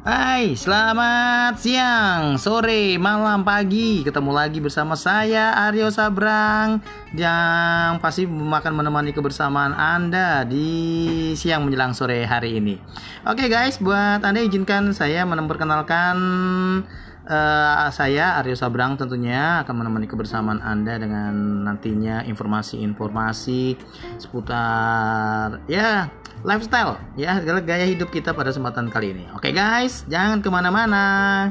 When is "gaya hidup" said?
27.62-28.08